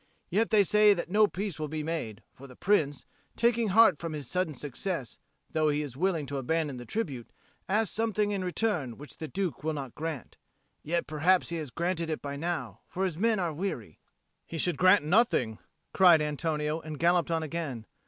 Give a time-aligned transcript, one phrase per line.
[0.31, 3.05] Yet they say that no peace will be made; for the Prince,
[3.35, 5.19] taking heart from his sudden success,
[5.51, 7.29] though he is willing to abandon the tribute,
[7.69, 10.37] asks something in return which the Duke will not grant.
[10.81, 13.99] Yet perhaps he has granted it by now, for his men are weary."
[14.47, 15.59] "He should grant nothing,"
[15.93, 17.85] cried Antonio, and galloped on again.